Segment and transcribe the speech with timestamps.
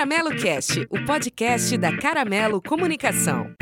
[0.00, 3.54] Caramelo Cast, o podcast da Caramelo Comunicação.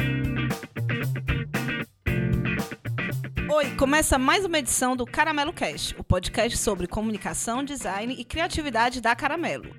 [3.50, 9.00] Oi, começa mais uma edição do Caramelo Cast, o podcast sobre comunicação, design e criatividade
[9.00, 9.74] da Caramelo.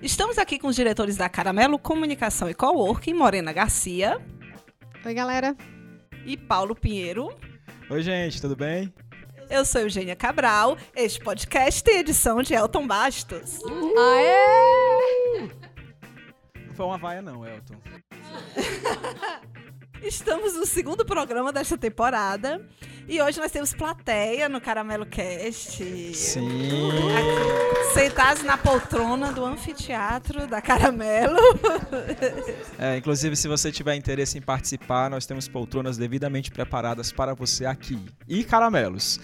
[0.00, 4.24] Estamos aqui com os diretores da Caramelo Comunicação e Coworking, Morena Garcia.
[5.04, 5.56] Oi, galera.
[6.24, 7.36] E Paulo Pinheiro.
[7.90, 8.94] Oi, gente, tudo bem?
[9.50, 10.78] Eu sou Eugênia Cabral.
[10.94, 13.58] Este podcast tem edição de Elton Bastos.
[13.98, 15.61] Aê!
[16.72, 17.74] Não foi uma vaia, não, Elton.
[20.02, 22.66] Estamos no segundo programa desta temporada.
[23.08, 26.14] E hoje nós temos plateia no Caramelo Cast.
[26.14, 26.88] Sim.
[27.10, 31.36] Aqui, sentados na poltrona do anfiteatro da Caramelo.
[32.78, 37.66] É, inclusive, se você tiver interesse em participar, nós temos poltronas devidamente preparadas para você
[37.66, 37.98] aqui.
[38.28, 39.20] E caramelos.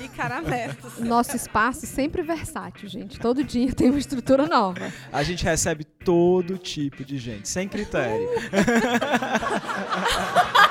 [0.00, 0.98] E caramelos.
[0.98, 3.18] Nosso espaço sempre versátil, gente.
[3.18, 4.92] Todo dia tem uma estrutura nova.
[5.12, 8.28] A gente recebe todo tipo de gente, sem critério.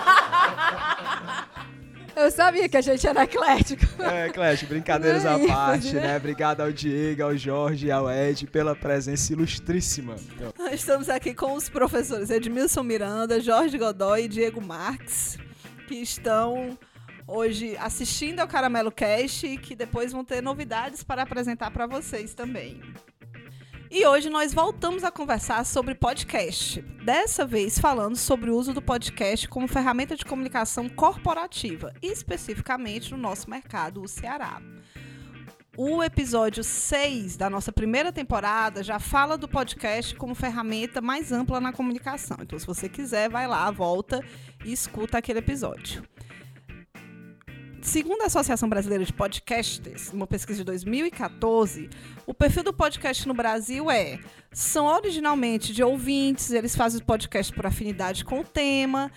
[2.15, 3.85] Eu sabia que a gente era eclético.
[4.05, 6.01] É, Clash, brincadeiras é à isso, parte, né?
[6.01, 6.17] né?
[6.17, 10.15] Obrigado ao Diego, ao Jorge e ao Ed pela presença ilustríssima.
[10.35, 15.37] Então, Nós estamos aqui com os professores Edmilson Miranda, Jorge Godoy e Diego Marques,
[15.87, 16.77] que estão
[17.27, 22.33] hoje assistindo ao Caramelo Cast e que depois vão ter novidades para apresentar para vocês
[22.33, 22.81] também.
[23.89, 26.81] E hoje nós voltamos a conversar sobre podcast.
[27.03, 33.17] Dessa vez falando sobre o uso do podcast como ferramenta de comunicação corporativa, especificamente no
[33.17, 34.61] nosso mercado, o Ceará.
[35.77, 41.59] O episódio 6 da nossa primeira temporada já fala do podcast como ferramenta mais ampla
[41.59, 42.37] na comunicação.
[42.41, 44.23] Então, se você quiser, vai lá, volta
[44.63, 46.01] e escuta aquele episódio.
[47.85, 51.87] Segundo a Associação Brasileira de Podcasters, uma pesquisa de 2014,
[52.25, 54.19] o perfil do podcast no Brasil é:
[54.51, 59.11] são originalmente de ouvintes, eles fazem podcast por afinidade com o tema,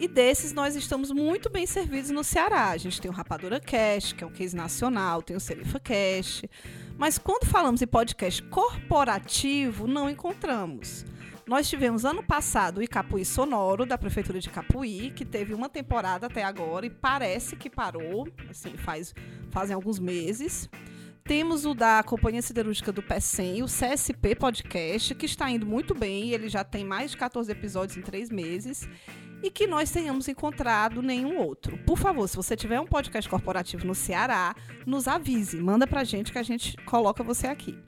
[0.00, 2.70] e desses nós estamos muito bem servidos no Ceará.
[2.70, 6.48] A gente tem o Rapadura Cast, que é um case nacional, tem o Serifa Cast.
[6.96, 11.04] Mas quando falamos em podcast corporativo, não encontramos.
[11.46, 16.26] Nós tivemos ano passado o Icapuí Sonoro, da Prefeitura de Capuí, que teve uma temporada
[16.26, 19.14] até agora e parece que parou, assim, faz,
[19.50, 20.70] fazem alguns meses.
[21.22, 26.30] Temos o da Companhia Siderúrgica do PECEM, o CSP Podcast, que está indo muito bem,
[26.30, 28.88] ele já tem mais de 14 episódios em três meses,
[29.42, 31.76] e que nós tenhamos encontrado nenhum outro.
[31.78, 34.54] Por favor, se você tiver um podcast corporativo no Ceará,
[34.86, 37.78] nos avise, manda pra gente que a gente coloca você aqui.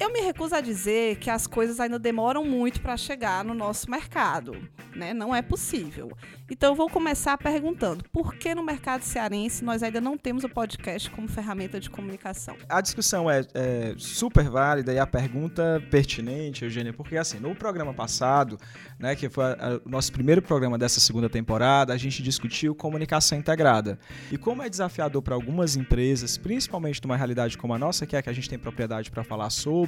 [0.00, 3.88] Eu me recuso a dizer que as coisas ainda demoram muito para chegar no nosso
[3.90, 4.56] mercado,
[4.94, 5.14] né?
[5.14, 6.10] Não é possível.
[6.50, 10.48] Então eu vou começar perguntando: por que no mercado cearense nós ainda não temos o
[10.48, 12.56] podcast como ferramenta de comunicação?
[12.68, 17.94] a discussão é, é super válida e a pergunta pertinente, Eugênia, porque assim, no programa
[17.94, 18.58] passado,
[18.98, 22.74] né, que foi a- a- o nosso primeiro programa dessa segunda temporada, a gente discutiu
[22.74, 23.98] comunicação integrada.
[24.32, 28.22] E como é desafiador para algumas empresas, principalmente numa realidade como a nossa, que é
[28.22, 29.83] que a gente tem propriedade para falar sobre,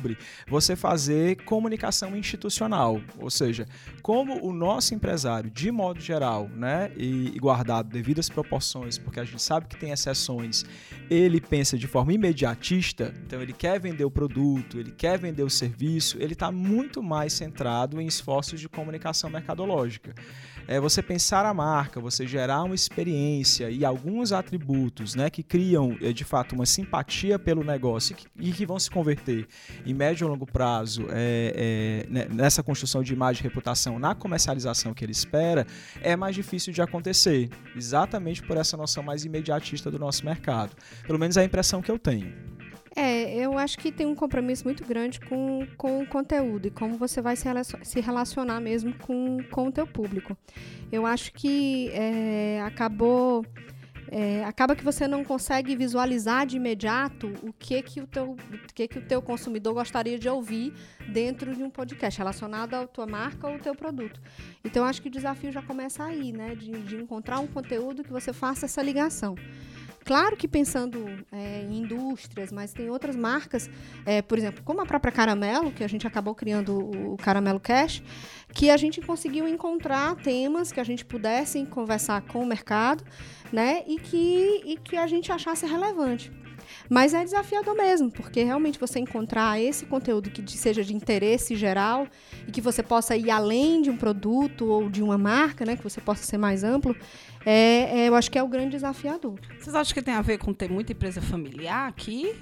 [0.49, 3.67] você fazer comunicação institucional, ou seja,
[4.03, 9.43] como o nosso empresário, de modo geral, né, e guardado devidas proporções, porque a gente
[9.43, 10.65] sabe que tem exceções,
[11.11, 15.51] ele pensa de forma imediatista, então ele quer vender o produto, ele quer vender o
[15.51, 20.15] serviço, ele está muito mais centrado em esforços de comunicação mercadológica.
[20.69, 25.97] É você pensar a marca, você gerar uma experiência e alguns atributos né, que criam
[26.03, 29.47] eh, de fato uma simpatia pelo negócio e que, vão se converter
[29.85, 34.93] em médio e longo prazo é, é, nessa construção de imagem e reputação na comercialização
[34.93, 35.67] que ele espera,
[36.01, 40.75] é mais difícil de acontecer, exatamente por essa noção mais imediatista do nosso mercado.
[41.07, 42.56] Pelo menos é a impressão que eu tenho.
[42.97, 46.95] É, eu acho que tem um compromisso muito grande com, com o conteúdo e como
[46.97, 47.47] você vai se,
[47.83, 50.35] se relacionar mesmo com, com o teu público.
[50.91, 53.45] Eu acho que é, acabou...
[54.11, 58.75] é, acaba que você não consegue visualizar de imediato o que que o teu, o
[58.75, 60.73] que que o teu consumidor gostaria de ouvir
[61.07, 64.19] dentro de um podcast relacionado à tua marca ou ao teu produto.
[64.65, 66.55] Então, acho que o desafio já começa aí, né?
[66.55, 69.35] De, de encontrar um conteúdo que você faça essa ligação.
[70.07, 73.69] Claro que pensando é, em indústrias, mas tem outras marcas,
[74.07, 78.05] é, por exemplo, como a própria Caramelo, que a gente acabou criando o, Caramelo Cash,
[78.55, 83.03] que a gente conseguiu encontrar temas que a gente pudesse conversar com o mercado,
[83.53, 86.31] né, e que, e que a gente achasse relevante.
[86.89, 92.07] Mas é desafiador mesmo, porque realmente você encontrar esse conteúdo que seja de interesse geral
[92.47, 95.83] e que você possa ir além de um produto ou de uma marca, né, que
[95.83, 96.97] você possa ser mais amplo,
[97.45, 99.39] é, é, eu acho que é o grande desafiador.
[99.59, 102.35] Vocês acham que tem a ver com ter muita empresa familiar aqui?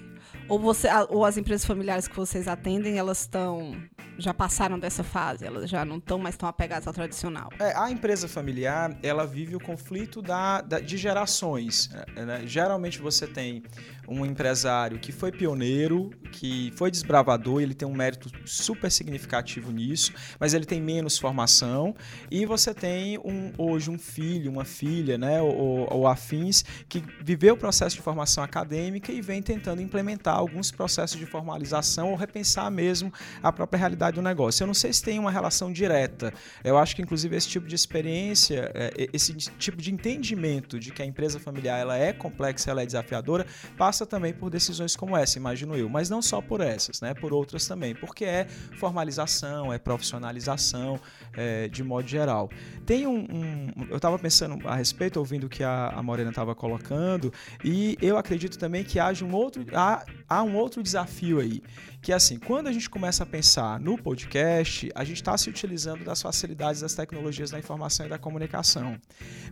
[0.49, 3.75] Ou, você, ou as empresas familiares que vocês atendem, elas estão.
[4.19, 7.49] já passaram dessa fase, elas já não estão mais tão apegadas ao tradicional?
[7.59, 11.91] É, a empresa familiar, ela vive o conflito da, da de gerações.
[12.15, 12.25] Né?
[12.25, 12.43] né?
[12.47, 13.63] Geralmente você tem
[14.09, 20.13] um empresário que foi pioneiro, que foi desbravador, ele tem um mérito super significativo nisso,
[20.39, 21.95] mas ele tem menos formação.
[22.31, 27.55] E você tem um, hoje um filho, uma filha, né, ou, ou afins, que viveu
[27.55, 32.71] o processo de formação acadêmica e vem tentando implementar alguns processos de formalização ou repensar
[32.71, 34.63] mesmo a própria realidade do negócio.
[34.63, 36.33] Eu não sei se tem uma relação direta.
[36.63, 41.03] Eu acho que, inclusive, esse tipo de experiência, é, esse tipo de entendimento de que
[41.03, 43.47] a empresa familiar ela é complexa, ela é desafiadora,
[43.77, 45.89] passa também por decisões como essa, imagino eu.
[45.89, 47.15] Mas não só por essas, né?
[47.15, 48.47] por outras também, porque é
[48.79, 51.01] formalização, é profissionalização,
[51.37, 52.51] é, de modo geral.
[52.87, 56.55] Tem um, um eu estava pensando a respeito, ouvindo o que a, a Morena estava
[56.55, 57.33] colocando,
[57.65, 61.63] e eu acredito também que haja um outro, há, há um outro desafio aí,
[62.01, 65.49] que é assim, quando a gente começa a pensar no podcast, a gente está se
[65.49, 68.99] utilizando das facilidades das tecnologias da informação e da comunicação,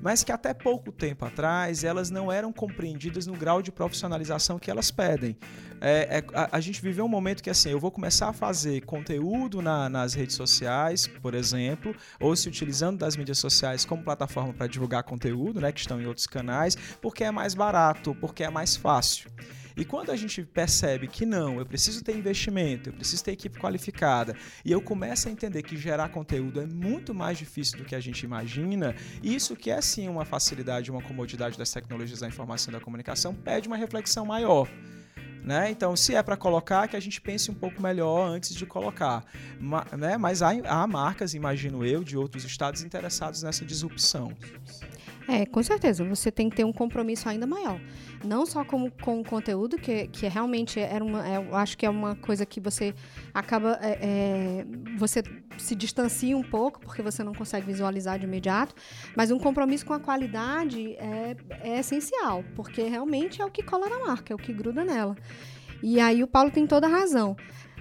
[0.01, 4.71] mas que até pouco tempo atrás elas não eram compreendidas no grau de profissionalização que
[4.71, 5.37] elas pedem.
[5.81, 8.83] É, é, a, a, gente viveu um momento que assim, eu vou começar a fazer
[8.83, 14.53] conteúdo na, nas redes sociais, por exemplo, ou se utilizando das mídias sociais como plataforma
[14.53, 18.51] para divulgar conteúdo, né, que estão em outros canais, porque é mais barato, porque é
[18.51, 19.29] mais fácil.
[19.77, 23.59] E quando a gente percebe que não, eu preciso ter investimento, eu preciso ter equipe
[23.59, 27.95] qualificada, e eu começo a entender que gerar conteúdo é muito mais difícil do que
[27.95, 32.73] a gente imagina, isso que é sim uma facilidade, uma comodidade das tecnologias da informação
[32.73, 34.69] e da comunicação, pede uma reflexão maior.
[35.45, 35.71] Né?
[35.71, 39.25] Então, se é para colocar, que a gente pense um pouco melhor antes de colocar.
[39.59, 40.17] Ma né?
[40.17, 44.33] Mas há, há marcas, imagino eu, de outros estados interessados nessa disrupção.
[45.29, 46.05] É, com certeza.
[46.05, 47.81] Você tem que ter um compromisso ainda maior.
[48.25, 51.27] Não só com, com o conteúdo, que, que realmente era uma.
[51.27, 52.95] É, eu acho que é uma coisa que você
[53.33, 53.79] acaba.
[53.81, 54.67] É, é,
[54.97, 55.23] você
[55.59, 58.75] se distancia um pouco, porque você não consegue visualizar de imediato.
[59.17, 63.89] Mas um compromisso com a qualidade é, é essencial, porque realmente é o que cola
[63.89, 65.17] na marca, é o que gruda nela.
[65.83, 67.37] E aí o Paulo tem toda a razão.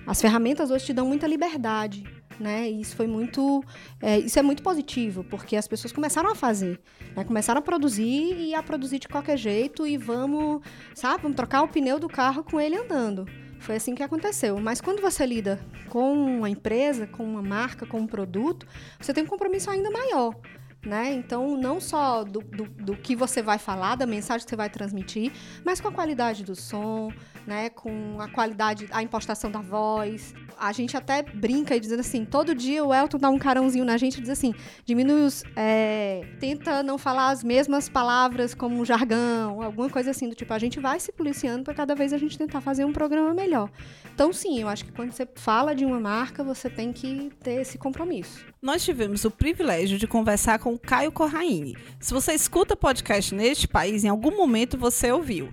[0.05, 2.03] As ferramentas hoje te dão muita liberdade
[2.41, 2.69] né?
[2.69, 3.63] E isso foi muito,
[4.01, 6.79] é, isso é muito positivo, porque as pessoas começaram a fazer,
[7.15, 7.23] né?
[7.23, 10.61] Começaram a produzir e a produzir de qualquer jeito e vamos,
[10.95, 13.25] sabe, vamos trocar o pneu do carro com ele andando.
[13.59, 14.59] Foi assim que aconteceu.
[14.59, 18.65] Mas quando você lida com uma empresa, com uma marca, com um produto,
[18.99, 20.35] você tem um compromisso ainda maior.
[20.83, 21.13] Né?
[21.13, 24.67] Então, não só do, do, do, que você vai falar, da mensagem que você vai
[24.67, 25.31] transmitir,
[25.63, 27.11] mas com a qualidade do som,
[27.45, 27.69] né?
[27.69, 30.33] Com a qualidade, a impostação da voz.
[30.57, 33.95] A gente até brinca e dizendo assim, todo dia o Elton dá um carãozinho na
[33.95, 35.43] gente e diz assim, diminui os...
[35.55, 40.51] É, tenta não falar as mesmas palavras como um jargão, alguma coisa assim do tipo.
[40.51, 43.69] A gente vai se policiando para cada vez a gente tentar fazer um programa melhor.
[44.13, 47.61] Então, sim, eu acho que quando você fala de uma marca, você tem que ter
[47.61, 48.50] esse compromisso.
[48.61, 51.75] Nós tivemos o privilégio de conversar com o Caio Corraine.
[51.99, 55.49] Se você escuta podcast neste país, em algum momento você ouviu.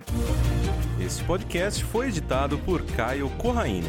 [1.03, 3.87] Esse podcast foi editado por Caio Corraine.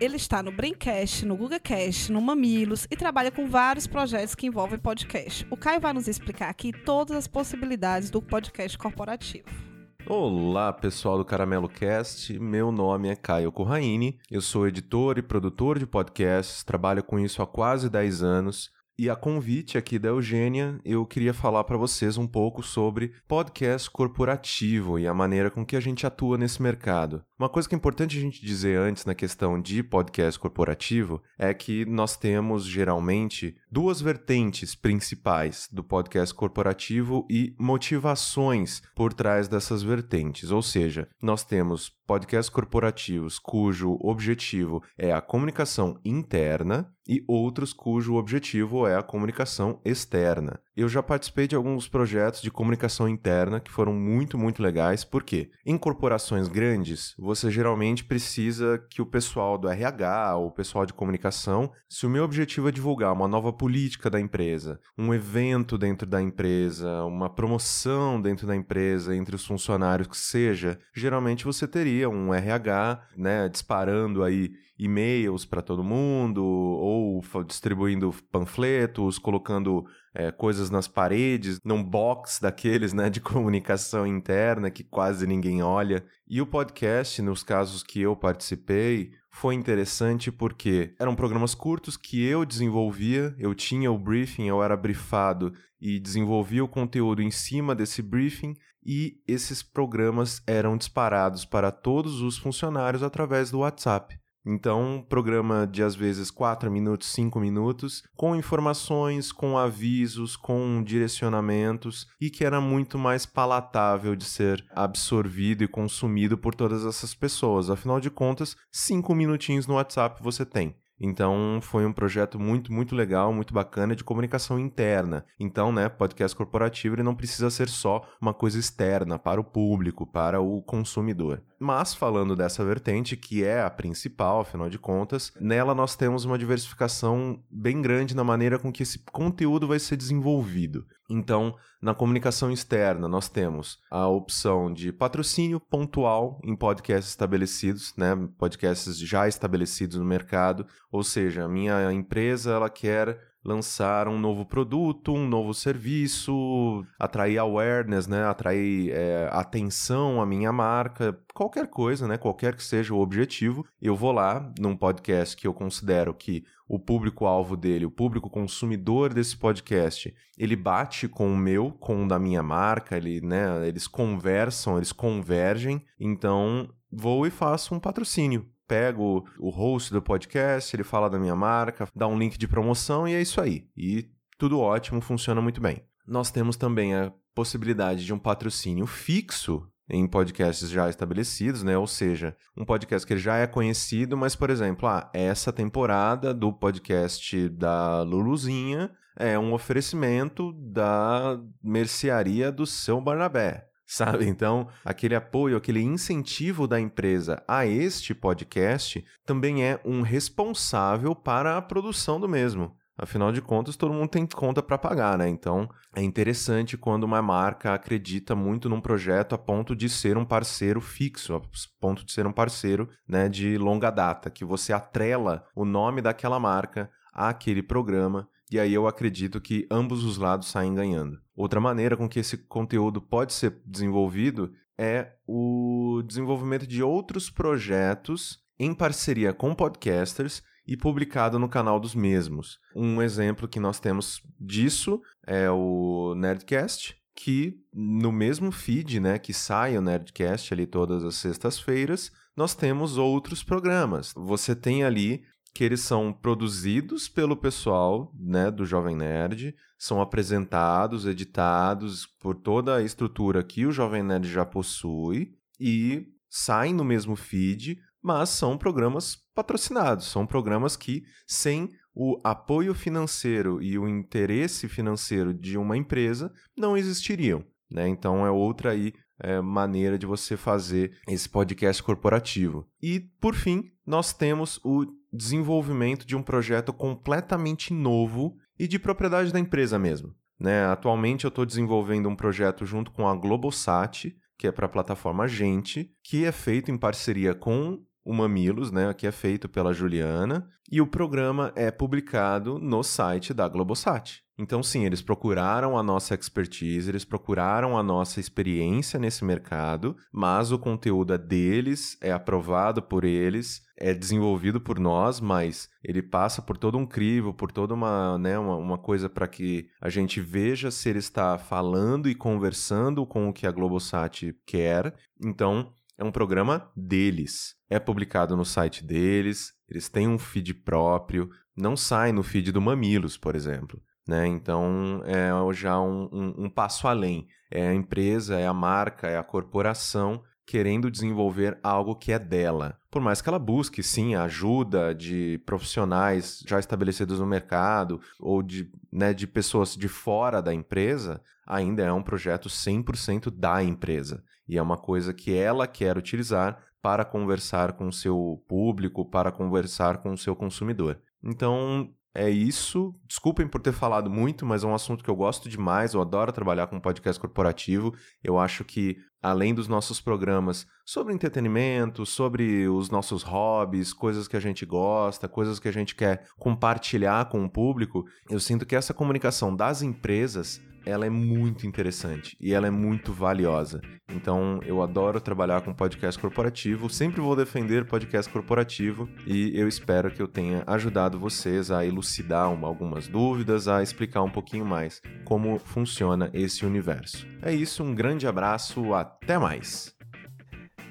[0.00, 4.76] Ele está no Braincast, no GugaCast, no Mamilos e trabalha com vários projetos que envolvem
[4.76, 5.46] podcast.
[5.48, 9.69] O Caio vai nos explicar aqui todas as possibilidades do podcast corporativo.
[10.06, 12.36] Olá, pessoal do Caramelo Cast.
[12.38, 14.18] Meu nome é Caio Corraine.
[14.30, 18.70] Eu sou editor e produtor de podcasts, trabalho com isso há quase 10 anos.
[18.98, 23.90] E a convite aqui da Eugênia, eu queria falar para vocês um pouco sobre podcast
[23.90, 27.24] corporativo e a maneira com que a gente atua nesse mercado.
[27.40, 31.54] Uma coisa que é importante a gente dizer antes na questão de podcast corporativo é
[31.54, 39.82] que nós temos geralmente duas vertentes principais do podcast corporativo e motivações por trás dessas
[39.82, 40.50] vertentes.
[40.50, 48.16] Ou seja, nós temos podcasts corporativos cujo objetivo é a comunicação interna e outros cujo
[48.16, 50.60] objetivo é a comunicação externa.
[50.76, 55.50] Eu já participei de alguns projetos de comunicação interna que foram muito, muito legais, porque
[55.66, 60.92] em corporações grandes, você geralmente precisa que o pessoal do RH ou o pessoal de
[60.92, 66.06] comunicação, se o meu objetivo é divulgar uma nova política da empresa, um evento dentro
[66.06, 72.08] da empresa, uma promoção dentro da empresa entre os funcionários que seja, geralmente você teria
[72.08, 80.70] um RH, né, disparando aí e-mails para todo mundo, ou distribuindo panfletos, colocando é, coisas
[80.70, 86.04] nas paredes, num box daqueles né, de comunicação interna que quase ninguém olha.
[86.28, 92.24] E o podcast, nos casos que eu participei, foi interessante porque eram programas curtos que
[92.24, 97.74] eu desenvolvia, eu tinha o briefing, eu era briefado e desenvolvia o conteúdo em cima
[97.74, 104.19] desse briefing e esses programas eram disparados para todos os funcionários através do WhatsApp.
[104.44, 112.06] Então, programa de às vezes 4 minutos, 5 minutos, com informações, com avisos, com direcionamentos
[112.20, 117.68] e que era muito mais palatável de ser absorvido e consumido por todas essas pessoas.
[117.68, 120.74] Afinal de contas, 5 minutinhos no WhatsApp você tem.
[121.00, 125.24] Então foi um projeto muito, muito legal, muito bacana de comunicação interna.
[125.38, 130.06] Então, né, podcast corporativo ele não precisa ser só uma coisa externa para o público,
[130.06, 131.42] para o consumidor.
[131.58, 136.38] Mas falando dessa vertente, que é a principal, afinal de contas, nela nós temos uma
[136.38, 140.86] diversificação bem grande na maneira com que esse conteúdo vai ser desenvolvido.
[141.10, 148.14] Então, na comunicação externa, nós temos a opção de patrocínio pontual em podcasts estabelecidos, né?
[148.38, 154.44] podcasts já estabelecidos no mercado, ou seja, a minha empresa ela quer lançar um novo
[154.44, 158.24] produto, um novo serviço, atrair awareness, né?
[158.24, 162.18] atrair é, atenção à minha marca, qualquer coisa, né?
[162.18, 166.78] qualquer que seja o objetivo, eu vou lá num podcast que eu considero que o
[166.78, 172.18] público-alvo dele, o público consumidor desse podcast, ele bate com o meu, com o da
[172.18, 179.26] minha marca, ele, né, eles conversam, eles convergem, então vou e faço um patrocínio pego
[179.36, 183.14] o host do podcast, ele fala da minha marca, dá um link de promoção e
[183.14, 183.66] é isso aí.
[183.76, 184.08] E
[184.38, 185.82] tudo ótimo, funciona muito bem.
[186.06, 191.76] Nós temos também a possibilidade de um patrocínio fixo em podcasts já estabelecidos, né?
[191.76, 196.52] Ou seja, um podcast que já é conhecido, mas, por exemplo, ah, essa temporada do
[196.52, 204.28] podcast da Luluzinha é um oferecimento da mercearia do seu Barnabé sabe?
[204.28, 211.56] Então, aquele apoio, aquele incentivo da empresa a este podcast também é um responsável para
[211.56, 212.76] a produção do mesmo.
[212.96, 215.28] Afinal de contas, todo mundo tem conta para pagar, né?
[215.28, 220.24] Então, é interessante quando uma marca acredita muito num projeto a ponto de ser um
[220.24, 221.42] parceiro fixo, a
[221.80, 226.38] ponto de ser um parceiro, né, de longa data, que você atrela o nome daquela
[226.38, 231.20] marca àquele programa e aí eu acredito que ambos os lados saem ganhando.
[231.36, 238.40] Outra maneira com que esse conteúdo pode ser desenvolvido é o desenvolvimento de outros projetos
[238.58, 242.58] em parceria com podcasters e publicado no canal dos mesmos.
[242.74, 249.32] Um exemplo que nós temos disso é o Nerdcast, que no mesmo feed, né, que
[249.32, 254.12] sai o Nerdcast ali todas as sextas-feiras, nós temos outros programas.
[254.16, 261.06] Você tem ali que eles são produzidos pelo pessoal né, do Jovem Nerd, são apresentados,
[261.06, 267.16] editados por toda a estrutura que o Jovem Nerd já possui e saem no mesmo
[267.16, 274.68] feed, mas são programas patrocinados, são programas que, sem o apoio financeiro e o interesse
[274.68, 277.44] financeiro de uma empresa, não existiriam.
[277.70, 277.88] Né?
[277.88, 282.66] Então é outra aí é, maneira de você fazer esse podcast corporativo.
[282.82, 289.32] E, por fim, nós temos o desenvolvimento de um projeto completamente novo e de propriedade
[289.32, 290.14] da empresa mesmo.
[290.38, 290.64] Né?
[290.66, 295.28] Atualmente eu estou desenvolvendo um projeto junto com a Globosat, que é para a plataforma
[295.28, 300.48] Gente, que é feito em parceria com o Mamilos, né, que é feito pela Juliana,
[300.70, 304.22] e o programa é publicado no site da Globosat.
[304.40, 310.50] Então, sim, eles procuraram a nossa expertise, eles procuraram a nossa experiência nesse mercado, mas
[310.50, 316.40] o conteúdo é deles, é aprovado por eles, é desenvolvido por nós, mas ele passa
[316.40, 320.22] por todo um crivo, por toda uma, né, uma, uma coisa para que a gente
[320.22, 324.94] veja se ele está falando e conversando com o que a Globosat quer.
[325.22, 327.56] Então, é um programa deles.
[327.68, 332.60] É publicado no site deles, eles têm um feed próprio, não sai no feed do
[332.62, 333.82] Mamilos, por exemplo.
[334.06, 334.26] Né?
[334.26, 337.26] Então é já um, um, um passo além.
[337.50, 342.76] É a empresa, é a marca, é a corporação querendo desenvolver algo que é dela.
[342.90, 348.42] Por mais que ela busque, sim, a ajuda de profissionais já estabelecidos no mercado ou
[348.42, 354.24] de, né, de pessoas de fora da empresa, ainda é um projeto 100% da empresa.
[354.48, 359.30] E é uma coisa que ela quer utilizar para conversar com o seu público, para
[359.30, 361.00] conversar com o seu consumidor.
[361.22, 362.94] Então, é isso.
[363.06, 365.94] Desculpem por ter falado muito, mas é um assunto que eu gosto demais.
[365.94, 367.94] Eu adoro trabalhar com podcast corporativo.
[368.22, 374.36] Eu acho que, além dos nossos programas sobre entretenimento, sobre os nossos hobbies, coisas que
[374.36, 378.76] a gente gosta, coisas que a gente quer compartilhar com o público, eu sinto que
[378.76, 383.80] essa comunicação das empresas ela é muito interessante e ela é muito valiosa.
[384.12, 390.10] Então, eu adoro trabalhar com podcast corporativo, sempre vou defender podcast corporativo e eu espero
[390.10, 395.58] que eu tenha ajudado vocês a elucidar algumas dúvidas, a explicar um pouquinho mais como
[395.58, 397.26] funciona esse universo.
[397.42, 399.94] É isso, um grande abraço, até mais.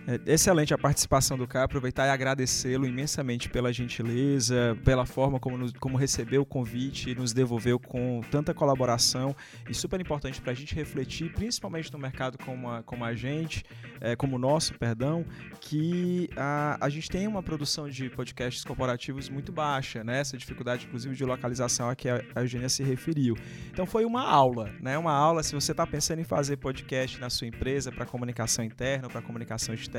[0.10, 5.56] É excelente a participação do Caio, aproveitar e agradecê-lo imensamente pela gentileza, pela forma como,
[5.56, 9.36] nos, como recebeu o convite e nos devolveu com tanta colaboração
[9.70, 13.64] e super importante para a gente refletir, principalmente no mercado como a, como a gente,
[14.02, 15.24] é, como o nosso, perdão,
[15.62, 20.22] que a, a gente tem uma produção de podcasts corporativos muito baixa, né?
[20.22, 23.36] essa dificuldade inclusive de localização a que a, a Eugênia se referiu.
[23.72, 24.98] Então foi uma aula, né?
[24.98, 29.08] uma aula se você está pensando em fazer podcast na sua empresa para comunicação interna
[29.08, 29.99] para comunicação externa,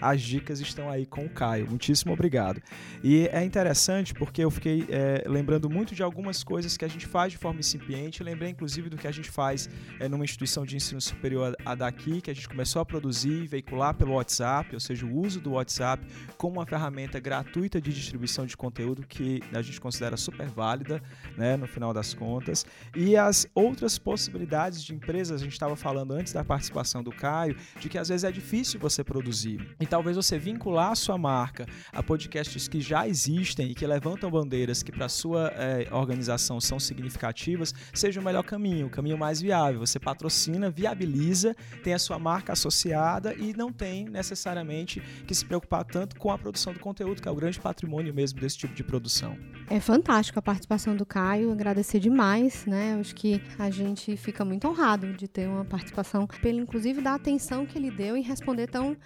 [0.00, 1.66] as dicas estão aí com o Caio.
[1.68, 2.62] Muitíssimo obrigado.
[3.02, 7.06] E é interessante porque eu fiquei é, lembrando muito de algumas coisas que a gente
[7.06, 8.22] faz de forma incipiente.
[8.22, 9.68] Lembrei inclusive do que a gente faz
[10.00, 13.46] é, numa instituição de ensino superior a daqui, que a gente começou a produzir e
[13.46, 16.04] veicular pelo WhatsApp, ou seja, o uso do WhatsApp
[16.36, 21.02] como uma ferramenta gratuita de distribuição de conteúdo que a gente considera super válida,
[21.36, 22.64] né, no final das contas.
[22.94, 27.56] E as outras possibilidades de empresas, a gente estava falando antes da participação do Caio,
[27.80, 29.74] de que às vezes é difícil você produzir produzir.
[29.80, 34.30] E talvez você vincular a sua marca a podcasts que já existem e que levantam
[34.30, 39.40] bandeiras que para sua é, organização são significativas, seja o melhor caminho, o caminho mais
[39.40, 39.80] viável.
[39.80, 45.84] Você patrocina, viabiliza, tem a sua marca associada e não tem necessariamente que se preocupar
[45.84, 48.84] tanto com a produção do conteúdo, que é o grande patrimônio mesmo desse tipo de
[48.84, 49.38] produção.
[49.70, 52.98] É fantástico a participação do Caio, agradecer demais, né?
[53.00, 57.64] Acho que a gente fica muito honrado de ter uma participação, pelo inclusive da atenção
[57.64, 58.96] que ele deu em responder tão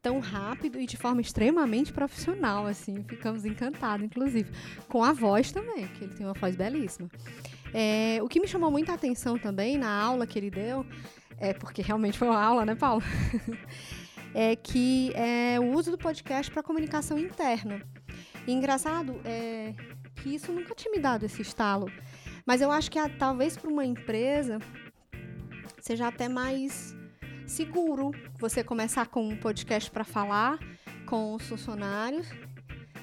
[0.00, 4.50] tão rápido e de forma extremamente profissional, assim, ficamos encantados, inclusive,
[4.86, 7.08] com a voz também, que ele tem uma voz belíssima.
[7.72, 10.84] É, o que me chamou muita atenção também na aula que ele deu,
[11.38, 13.02] é porque realmente foi uma aula, né, Paulo?
[14.34, 17.80] é que é o uso do podcast para comunicação interna.
[18.46, 19.72] E engraçado é
[20.16, 21.90] que isso nunca tinha me dado esse estalo,
[22.46, 24.58] mas eu acho que talvez para uma empresa
[25.80, 26.96] seja até mais
[27.46, 30.58] seguro você começar com um podcast para falar
[31.06, 32.28] com os funcionários,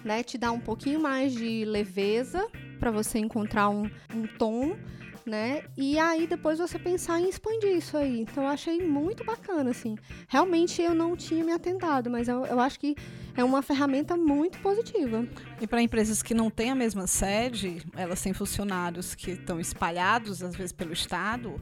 [0.03, 0.23] né?
[0.23, 2.47] Te dá um pouquinho mais de leveza
[2.79, 4.75] para você encontrar um, um tom
[5.25, 5.63] né?
[5.77, 8.21] E aí depois você pensar em expandir isso aí.
[8.21, 9.95] Então eu achei muito bacana, assim.
[10.27, 12.95] Realmente eu não tinha me atentado, mas eu, eu acho que
[13.35, 15.25] é uma ferramenta muito positiva.
[15.59, 20.43] E para empresas que não têm a mesma sede, elas têm funcionários que estão espalhados,
[20.43, 21.59] às vezes, pelo estado,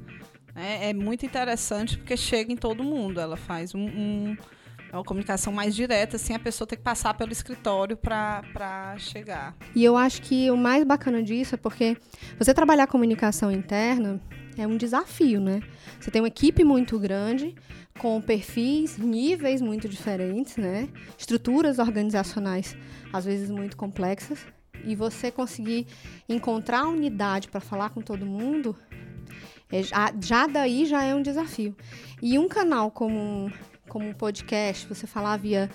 [0.56, 3.20] é, é muito interessante porque chega em todo mundo.
[3.20, 4.38] Ela faz um, um
[4.92, 9.56] é uma comunicação mais direta, assim, a pessoa tem que passar pelo escritório para chegar.
[9.76, 11.98] E eu acho que o mais bacana disso é porque
[12.38, 14.20] você trabalhar comunicação interna
[14.58, 15.62] é um desafio, né?
[16.00, 17.56] Você tem uma equipe muito grande,
[17.98, 20.90] com perfis, níveis muito diferentes, né?
[21.18, 22.76] Estruturas organizacionais,
[23.14, 24.40] às vezes, muito complexas.
[24.86, 25.88] E você conseguir
[26.28, 28.76] encontrar unidade para falar com todo mundo
[29.72, 29.82] é,
[30.22, 31.76] já daí já é um desafio.
[32.22, 33.52] E um canal como,
[33.90, 35.70] como um podcast, você falar via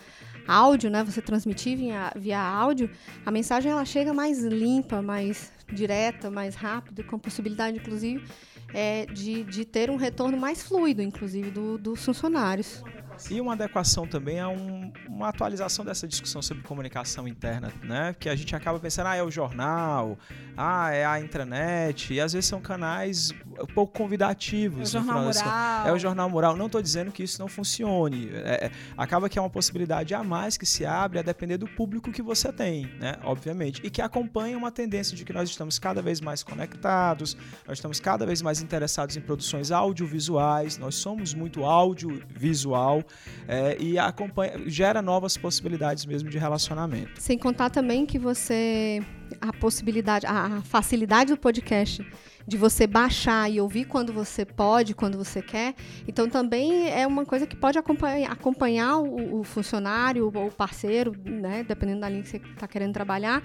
[0.47, 1.05] áudio, né?
[1.05, 2.89] Você transmitir via, via áudio,
[3.27, 8.25] a mensagem ela chega mais limpa, mais direta, mais rápida, com possibilidade, inclusive,
[8.73, 12.83] é, de, de ter um retorno mais fluido, inclusive, do, dos funcionários.
[13.31, 18.15] E uma adequação também a um, uma atualização dessa discussão sobre comunicação interna, né?
[18.19, 20.19] Que a gente acaba pensando, ah, é o jornal,
[20.57, 23.33] ah, é a intranet, e às vezes são canais
[23.75, 24.95] pouco convidativos.
[24.95, 25.87] É o jornal mural.
[25.87, 26.57] É o jornal mural.
[26.57, 28.31] Não estou dizendo que isso não funcione.
[28.33, 31.67] É, é, acaba que é uma possibilidade a mais que se abre a depender do
[31.67, 33.17] público que você tem, né?
[33.23, 33.81] Obviamente.
[33.85, 38.01] E que acompanha uma tendência de que nós estamos cada vez mais conectados, nós estamos
[38.01, 43.04] cada vez mais interessados em produções audiovisuais, nós somos muito audiovisual
[43.49, 47.21] é, e acompanha, gera novas possibilidades mesmo de relacionamento.
[47.21, 49.03] Sem contar também que você
[49.41, 52.05] a possibilidade, a facilidade do podcast
[52.47, 55.75] de você baixar e ouvir quando você pode, quando você quer.
[56.07, 61.15] Então também é uma coisa que pode acompanhar, acompanhar o, o funcionário ou o parceiro,
[61.25, 63.43] né, dependendo da linha que você está querendo trabalhar,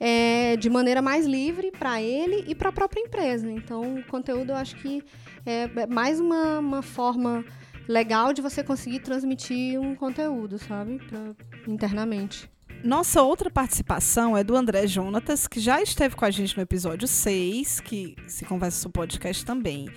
[0.00, 3.50] é, de maneira mais livre para ele e para a própria empresa.
[3.50, 5.02] Então o conteúdo eu acho que
[5.44, 7.44] é mais uma, uma forma
[7.88, 10.98] legal de você conseguir transmitir um conteúdo, sabe?
[10.98, 11.34] Pra,
[11.66, 12.48] internamente.
[12.84, 17.08] Nossa outra participação é do André Jonatas, que já esteve com a gente no episódio
[17.08, 19.88] 6, que se conversa no podcast também.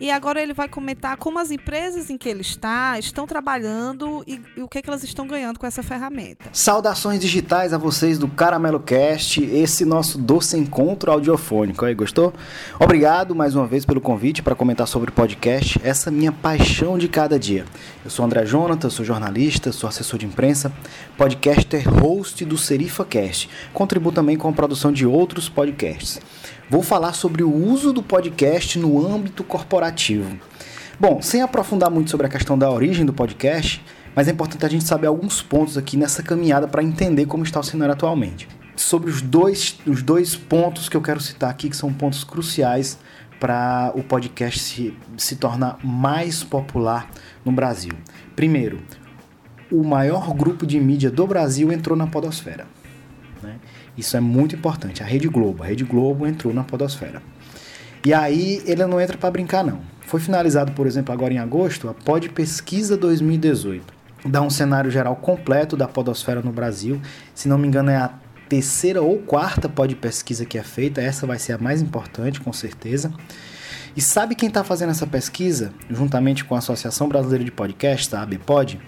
[0.00, 4.40] E agora ele vai comentar como as empresas em que ele está estão trabalhando e,
[4.56, 6.46] e o que, é que elas estão ganhando com essa ferramenta.
[6.54, 11.84] Saudações digitais a vocês do Caramelo Cast, esse nosso doce encontro audiofônico.
[11.84, 12.32] Aí, gostou?
[12.78, 17.06] Obrigado mais uma vez pelo convite para comentar sobre o podcast, essa minha paixão de
[17.06, 17.66] cada dia.
[18.02, 20.72] Eu sou André Jonathan, sou jornalista, sou assessor de imprensa,
[21.18, 23.50] podcaster host do SerifaCast.
[23.74, 26.20] Contribuo também com a produção de outros podcasts.
[26.70, 30.38] Vou falar sobre o uso do podcast no âmbito corporativo.
[31.00, 34.68] Bom, sem aprofundar muito sobre a questão da origem do podcast, mas é importante a
[34.68, 38.46] gente saber alguns pontos aqui nessa caminhada para entender como está o cenário atualmente.
[38.76, 43.00] Sobre os dois, os dois pontos que eu quero citar aqui, que são pontos cruciais
[43.40, 47.10] para o podcast se, se tornar mais popular
[47.44, 47.94] no Brasil.
[48.36, 48.78] Primeiro,
[49.72, 52.68] o maior grupo de mídia do Brasil entrou na podosfera.
[53.42, 53.56] Né?
[53.96, 55.02] Isso é muito importante.
[55.02, 55.62] A Rede Globo.
[55.62, 57.22] A Rede Globo entrou na podosfera.
[58.04, 59.80] E aí ele não entra para brincar, não.
[60.00, 63.92] Foi finalizado, por exemplo, agora em agosto, a Pod Pesquisa 2018.
[64.24, 67.00] Dá um cenário geral completo da podosfera no Brasil.
[67.34, 68.10] Se não me engano, é a
[68.48, 71.00] terceira ou quarta pod pesquisa que é feita.
[71.00, 73.12] Essa vai ser a mais importante, com certeza.
[73.96, 78.22] E sabe quem está fazendo essa pesquisa, juntamente com a Associação Brasileira de Podcasts, a
[78.22, 78.80] ABPOD?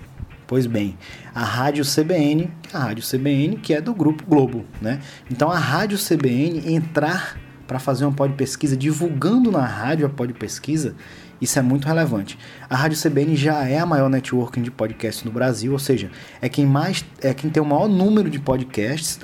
[0.52, 0.98] Pois bem,
[1.34, 5.00] a Rádio CBN, a Rádio CBN que é do Grupo Globo, né?
[5.30, 10.30] Então a Rádio CBN entrar para fazer uma pod pesquisa divulgando na rádio a pod
[10.34, 10.94] pesquisa,
[11.40, 12.38] isso é muito relevante.
[12.68, 16.50] A Rádio CBN já é a maior networking de podcasts no Brasil, ou seja, é
[16.50, 19.20] quem mais é quem tem o maior número de podcasts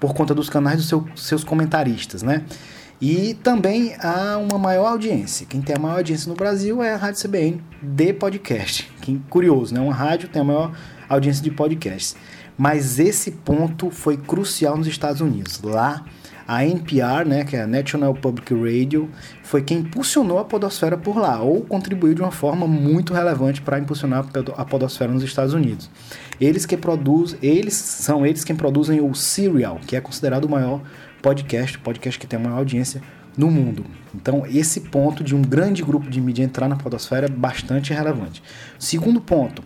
[0.00, 2.42] por conta dos canais dos seu, seus comentaristas, né?
[3.00, 5.46] E também há uma maior audiência.
[5.46, 8.92] Quem tem a maior audiência no Brasil é a Rádio CBN de podcast.
[9.00, 9.80] Que curioso, né?
[9.80, 10.76] Uma rádio tem a maior
[11.08, 12.14] audiência de podcasts.
[12.58, 15.62] Mas esse ponto foi crucial nos Estados Unidos.
[15.62, 16.04] Lá,
[16.46, 19.08] a NPR, né, que é a National Public Radio,
[19.42, 23.78] foi quem impulsionou a podosfera por lá, ou contribuiu de uma forma muito relevante para
[23.78, 24.26] impulsionar
[24.58, 25.88] a podosfera nos Estados Unidos.
[26.38, 30.82] Eles que produzem, eles são eles quem produzem o Serial, que é considerado o maior
[31.22, 33.02] podcast, podcast que tem a maior audiência
[33.36, 33.84] no mundo.
[34.14, 38.42] Então, esse ponto de um grande grupo de mídia entrar na podosfera é bastante relevante.
[38.78, 39.62] Segundo ponto,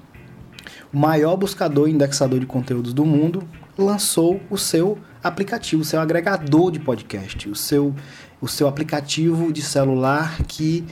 [0.92, 3.42] o maior buscador e indexador de conteúdos do mundo
[3.76, 7.94] lançou o seu aplicativo, o seu agregador de podcast, o seu,
[8.40, 10.84] o seu aplicativo de celular que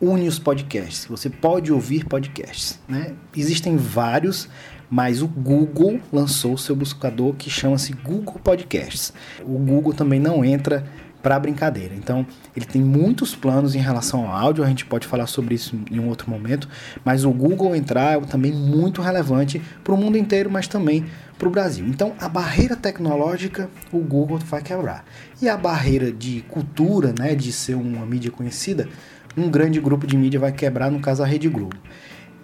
[0.00, 1.04] une os podcasts.
[1.06, 2.78] Você pode ouvir podcasts.
[2.88, 3.14] Né?
[3.36, 4.48] Existem vários,
[4.90, 9.12] mas o Google lançou seu buscador que chama-se Google Podcasts.
[9.42, 10.84] O Google também não entra
[11.22, 11.94] para brincadeira.
[11.94, 12.26] Então,
[12.56, 15.98] ele tem muitos planos em relação ao áudio, a gente pode falar sobre isso em
[15.98, 16.68] um outro momento,
[17.04, 21.04] mas o Google entrar é também muito relevante para o mundo inteiro, mas também
[21.38, 21.86] para o Brasil.
[21.86, 25.04] Então, a barreira tecnológica o Google vai quebrar.
[25.40, 28.88] E a barreira de cultura, né, de ser uma mídia conhecida,
[29.36, 31.76] um grande grupo de mídia vai quebrar, no caso a Rede Globo.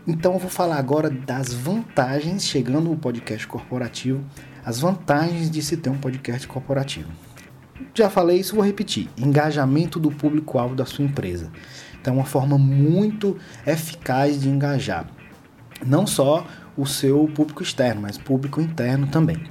[0.09, 4.25] Então eu vou falar agora das vantagens, chegando no podcast corporativo,
[4.64, 7.11] as vantagens de se ter um podcast corporativo.
[7.92, 9.09] Já falei isso, vou repetir.
[9.19, 11.51] Engajamento do público-alvo da sua empresa.
[12.01, 15.09] Então é uma forma muito eficaz de engajar.
[15.85, 19.42] Não só o seu público externo, mas público interno também.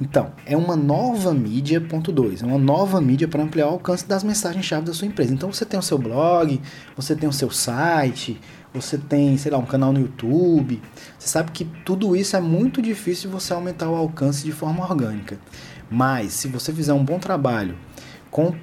[0.00, 4.06] Então, é uma nova mídia, ponto 2, é uma nova mídia para ampliar o alcance
[4.06, 5.34] das mensagens-chave da sua empresa.
[5.34, 6.58] Então, você tem o seu blog,
[6.96, 8.40] você tem o seu site,
[8.72, 10.80] você tem, sei lá, um canal no YouTube.
[11.18, 15.38] Você sabe que tudo isso é muito difícil você aumentar o alcance de forma orgânica.
[15.90, 17.76] Mas se você fizer um bom trabalho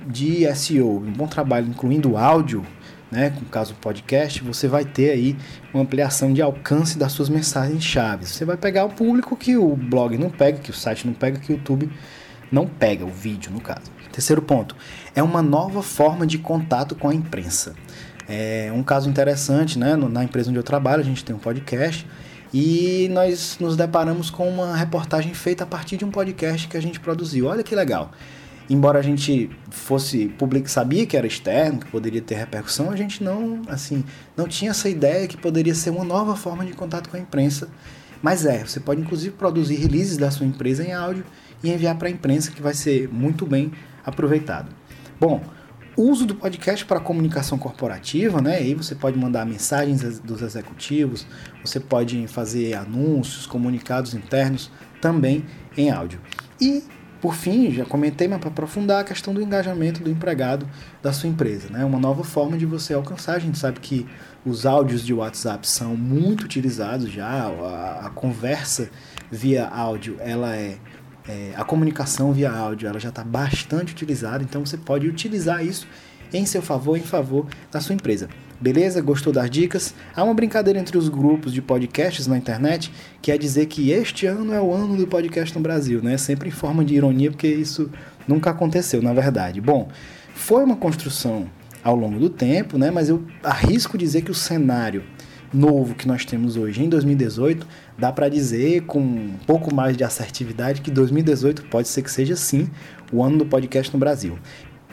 [0.08, 2.66] de SEO, um bom trabalho incluindo áudio,
[3.12, 5.38] né, no caso podcast, você vai ter aí
[5.74, 8.30] uma ampliação de alcance das suas mensagens chaves.
[8.30, 11.40] Você vai pegar o público que o blog não pega, que o site não pega,
[11.40, 11.90] que o YouTube
[12.52, 13.92] não pega, o vídeo no caso.
[14.12, 14.76] Terceiro ponto,
[15.16, 17.76] é uma nova forma de contato com a imprensa.
[18.28, 19.96] É um caso interessante, né?
[19.96, 22.06] Na empresa onde eu trabalho, a gente tem um podcast
[22.54, 26.82] e nós nos deparamos com uma reportagem feita a partir de um podcast que a
[26.82, 27.48] gente produziu.
[27.48, 28.12] Olha que legal.
[28.70, 33.24] Embora a gente fosse público, sabia que era externo, que poderia ter repercussão, a gente
[33.24, 34.04] não, assim,
[34.36, 37.70] não tinha essa ideia que poderia ser uma nova forma de contato com a imprensa.
[38.22, 41.24] Mas é, você pode inclusive produzir releases da sua empresa em áudio
[41.64, 43.72] e enviar para a imprensa, que vai ser muito bem
[44.06, 44.70] aproveitado.
[45.20, 45.42] Bom,
[45.96, 48.58] uso do podcast para comunicação corporativa, né?
[48.58, 51.26] Aí você pode mandar mensagens dos executivos,
[51.64, 56.20] você pode fazer anúncios, comunicados internos também em áudio.
[56.60, 56.84] E
[57.22, 60.68] por fim, já comentei, mas para aprofundar a questão do engajamento do empregado
[61.02, 61.84] da sua empresa, né?
[61.84, 63.36] Uma nova forma de você alcançar.
[63.36, 64.06] A gente sabe que
[64.46, 68.90] os áudios de WhatsApp são muito utilizados já, a, a conversa
[69.32, 70.78] via áudio, ela é
[71.28, 75.86] é, a comunicação via áudio ela já está bastante utilizada, então você pode utilizar isso
[76.34, 78.30] em seu favor, em favor da sua empresa.
[78.60, 79.02] Beleza?
[79.02, 79.94] Gostou das dicas?
[80.16, 82.92] Há uma brincadeira entre os grupos de podcasts na internet
[83.22, 86.18] que é dizer que este ano é o ano do podcast no Brasil, né?
[86.18, 87.92] Sempre em forma de ironia, porque isso
[88.28, 89.62] nunca aconteceu, na verdade.
[89.62, 89.90] Bom,
[90.34, 91.48] foi uma construção
[91.84, 92.90] ao longo do tempo, né?
[92.90, 95.04] Mas eu arrisco dizer que o cenário
[95.54, 97.68] novo que nós temos hoje em 2018,
[97.98, 102.36] dá para dizer com um pouco mais de assertividade que 2018 pode ser que seja
[102.36, 102.70] sim
[103.12, 104.38] o ano do podcast no Brasil.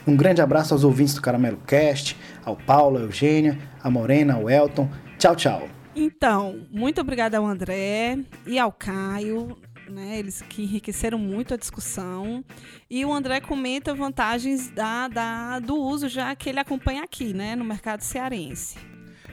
[0.07, 4.49] Um grande abraço aos ouvintes do Caramelo Cast, ao Paulo, a Eugênia, a Morena, ao
[4.49, 4.89] Elton.
[5.17, 5.25] Tchau!
[5.25, 5.69] Tchau, tchau.
[5.95, 9.57] Então, muito obrigada ao André e ao Caio,
[9.89, 10.19] né?
[10.19, 12.43] Eles que enriqueceram muito a discussão.
[12.89, 17.55] E o André comenta vantagens da, da, do uso, já que ele acompanha aqui, né,
[17.55, 18.77] no mercado cearense.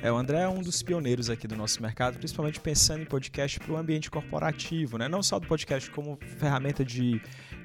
[0.00, 3.60] É, o André é um dos pioneiros aqui do nosso mercado, principalmente pensando em podcast
[3.60, 5.08] para o ambiente corporativo, né?
[5.08, 7.20] Não só do podcast como ferramenta de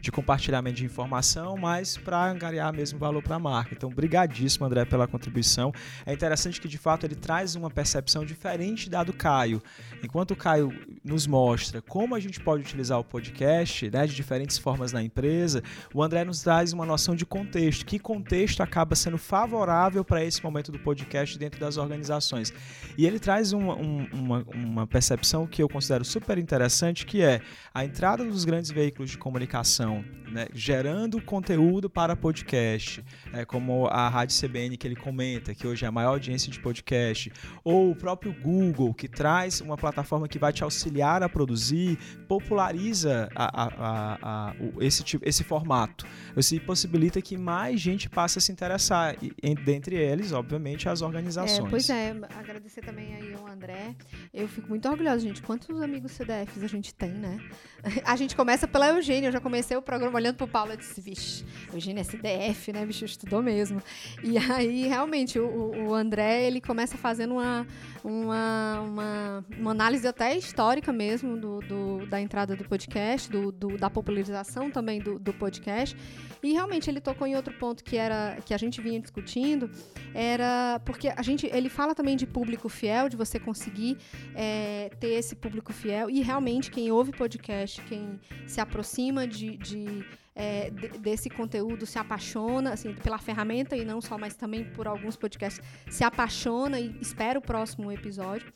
[0.08, 3.74] de compartilhamento de informação, mas para angariar mesmo valor para a marca.
[3.76, 5.74] Então, brigadíssimo, André, pela contribuição.
[6.06, 9.62] É interessante que, de fato, ele traz uma percepção diferente da do Caio.
[10.02, 14.58] Enquanto o Caio nos mostra como a gente pode utilizar o podcast né, de diferentes
[14.58, 15.62] formas na empresa,
[15.94, 17.86] o André nos traz uma noção de contexto.
[17.86, 22.54] Que contexto acaba sendo favorável para esse momento do podcast dentro das organizações?
[22.98, 27.42] E ele traz uma, uma, uma percepção que eu considero super interessante, que é
[27.74, 29.97] a entrada dos grandes veículos de comunicação
[30.32, 35.86] né, gerando conteúdo para podcast, é, como a Rádio CBN que ele comenta, que hoje
[35.86, 37.32] é a maior audiência de podcast,
[37.64, 43.30] ou o próprio Google, que traz uma plataforma que vai te auxiliar a produzir, populariza
[43.36, 46.06] a, a, a, esse, tipo, esse formato.
[46.36, 51.68] Isso possibilita que mais gente passe a se interessar, e, dentre eles, obviamente, as organizações.
[51.68, 53.96] É, pois é, agradecer também aí ao André.
[54.34, 55.42] Eu fico muito orgulhosa, gente.
[55.42, 57.40] Quantos amigos CDFs a gente tem, né?
[58.04, 61.00] A gente começa pela Eugênia, eu já comecei o programa olhando pro Paulo e disse,
[61.02, 63.82] vixe, Eugênia é SDF, né, bicho, estudou mesmo.
[64.24, 67.66] E aí, realmente, o, o André, ele começa fazendo uma,
[68.04, 73.78] uma, uma, uma análise até histórica mesmo do, do da entrada do podcast, do, do,
[73.78, 75.96] da popularização também do, do podcast.
[76.42, 79.70] E realmente ele tocou em outro ponto que era que a gente vinha discutindo,
[80.14, 83.98] era porque a gente ele fala também de público fiel, de você conseguir
[84.36, 90.06] é, ter esse público fiel e realmente quem ouve podcast, quem se aproxima de, de
[90.36, 95.16] é, desse conteúdo se apaixona assim, pela ferramenta e não só, mas também por alguns
[95.16, 98.54] podcasts, se apaixona e espera o próximo episódio.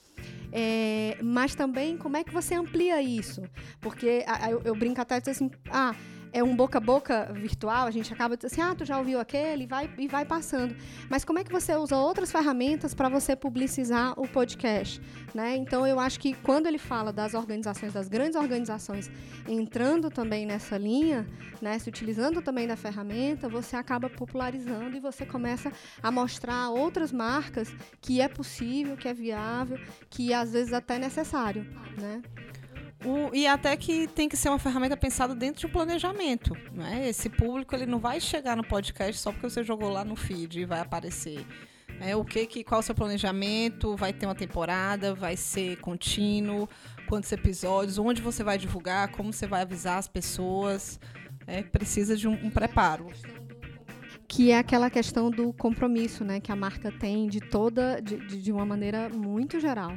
[0.52, 3.42] É, mas também como é que você amplia isso?
[3.80, 5.96] Porque eu, eu brinco até assim, ah,
[6.34, 9.20] é um boca a boca virtual, a gente acaba dizendo assim, ah, tu já ouviu
[9.20, 10.76] aquele, e vai, e vai passando.
[11.10, 15.02] Mas como é que você usa outras ferramentas para você publicizar o podcast?
[15.34, 15.56] Né?
[15.56, 19.12] Então, eu acho que quando ele fala das organizações, das grandes organizações,
[19.48, 21.28] entrando também nessa linha,
[21.62, 27.12] né, se utilizando também da ferramenta, você acaba popularizando e você começa a mostrar outras
[27.12, 29.78] marcas que é possível, que é viável,
[30.10, 31.66] que às vezes até é necessário.
[31.98, 32.22] Né?
[33.06, 36.56] O, e até que tem que ser uma ferramenta pensada dentro de um planejamento.
[36.72, 37.10] Né?
[37.10, 40.60] Esse público ele não vai chegar no podcast só porque você jogou lá no feed
[40.60, 41.46] e vai aparecer.
[42.00, 43.96] É, o que, que, qual o seu planejamento?
[43.96, 45.14] Vai ter uma temporada?
[45.14, 46.68] Vai ser contínuo?
[47.08, 47.98] Quantos episódios?
[47.98, 49.12] Onde você vai divulgar?
[49.12, 51.00] Como você vai avisar as pessoas?
[51.46, 53.08] É, precisa de um, um preparo
[54.28, 58.50] que é aquela questão do compromisso, né, que a marca tem de toda, de, de
[58.50, 59.92] uma maneira muito geral.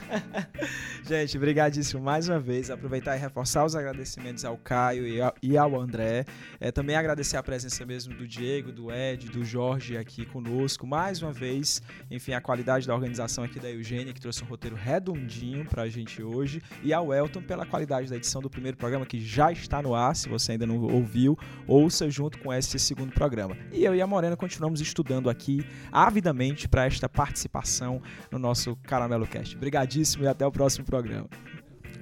[1.06, 2.70] Gente, brigadíssimo mais uma vez.
[2.70, 6.24] Aproveitar e reforçar os agradecimentos ao Caio e ao André.
[6.58, 10.86] É, também agradecer a presença mesmo do Diego, do Ed, do Jorge aqui conosco.
[10.86, 14.74] Mais uma vez, enfim, a qualidade da organização aqui da Eugênia, que trouxe um roteiro
[14.74, 16.62] redondinho pra gente hoje.
[16.82, 20.13] E ao Elton pela qualidade da edição do primeiro programa, que já está no ar
[20.14, 23.56] se você ainda não ouviu, ouça junto com esse segundo programa.
[23.72, 28.00] E eu e a Morena continuamos estudando aqui avidamente para esta participação
[28.30, 29.56] no nosso Caramelo Cast.
[29.56, 31.28] Obrigadíssimo e até o próximo programa.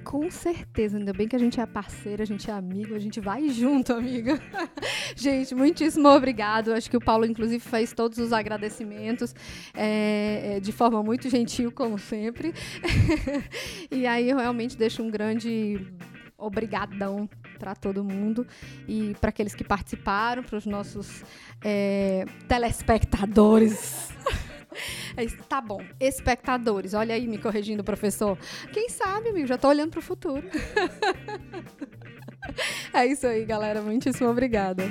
[0.03, 3.19] Com certeza, ainda bem que a gente é parceira, a gente é amigo, a gente
[3.21, 4.39] vai junto, amiga.
[5.15, 6.73] gente, muitíssimo obrigado.
[6.73, 9.33] Acho que o Paulo, inclusive, fez todos os agradecimentos
[9.73, 12.53] é, de forma muito gentil, como sempre.
[13.89, 15.79] e aí eu realmente deixo um grande
[16.37, 17.29] obrigadão
[17.63, 18.45] para todo mundo
[18.85, 21.23] e para aqueles que participaram, para os nossos
[21.63, 24.09] é, telespectadores.
[25.15, 28.35] É tá bom, espectadores, olha aí me corrigindo, professor.
[28.71, 30.43] Quem sabe, amigo, já estou olhando para o futuro.
[32.91, 33.83] é isso aí, galera.
[33.83, 34.83] Muitíssimo obrigada.